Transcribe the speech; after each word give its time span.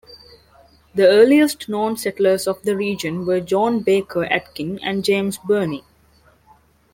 The 0.95 1.05
earliest 1.05 1.69
known 1.69 1.95
settlers 1.95 2.47
of 2.47 2.59
the 2.63 2.75
region 2.75 3.23
were 3.23 3.39
John 3.39 3.81
Baker 3.81 4.25
Atkin 4.25 4.79
and 4.81 5.05
James 5.05 5.37
Burney. 5.37 5.83